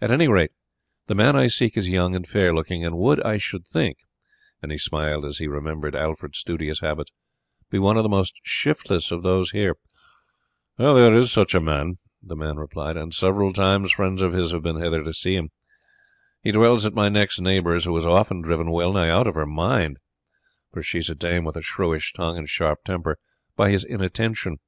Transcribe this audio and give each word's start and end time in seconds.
At 0.00 0.10
any 0.10 0.26
rate 0.26 0.50
the 1.06 1.14
man 1.14 1.36
I 1.36 1.46
seek 1.46 1.76
is 1.76 1.88
young 1.88 2.16
and 2.16 2.26
fair 2.26 2.52
looking, 2.52 2.84
and 2.84 2.98
would, 2.98 3.22
I 3.22 3.36
should 3.36 3.64
think" 3.64 3.98
and 4.60 4.72
he 4.72 4.78
smiled 4.78 5.24
as 5.24 5.38
he 5.38 5.46
remembered 5.46 5.94
Alfred's 5.94 6.38
studious 6.38 6.80
habits 6.80 7.12
"be 7.70 7.78
one 7.78 7.96
of 7.96 8.02
the 8.02 8.08
most 8.08 8.34
shiftless 8.42 9.12
of 9.12 9.22
those 9.22 9.52
here." 9.52 9.76
"There 10.76 11.14
is 11.14 11.30
such 11.30 11.54
a 11.54 11.60
one," 11.60 11.98
the 12.20 12.34
man 12.34 12.56
replied, 12.56 12.96
"and 12.96 13.14
several 13.14 13.52
times 13.52 13.92
friends 13.92 14.22
of 14.22 14.32
his 14.32 14.50
have 14.50 14.64
been 14.64 14.80
hither 14.82 15.04
to 15.04 15.14
see 15.14 15.36
him. 15.36 15.50
He 16.42 16.50
dwells 16.50 16.84
at 16.84 16.92
my 16.92 17.08
next 17.08 17.38
neighbour's, 17.40 17.84
who 17.84 17.96
is 17.96 18.04
often 18.04 18.42
driven 18.42 18.72
well 18.72 18.92
nigh 18.92 19.08
out 19.08 19.28
of 19.28 19.36
her 19.36 19.46
mind 19.46 19.98
for 20.72 20.82
she 20.82 20.98
is 20.98 21.08
a 21.08 21.14
dame 21.14 21.44
with 21.44 21.54
a 21.56 21.62
shrewish 21.62 22.12
tongue 22.12 22.36
and 22.38 22.48
sharp 22.48 22.80
temper 22.84 23.18
by 23.54 23.70
his 23.70 23.84
inattention. 23.84 24.58